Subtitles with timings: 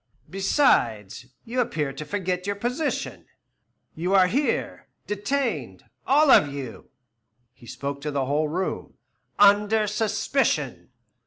[0.31, 3.27] Besides, you appear to forget your position.
[3.93, 6.89] You are here, detained all of you"
[7.53, 8.95] he spoke to the whole room
[9.37, 10.89] "under suspicion.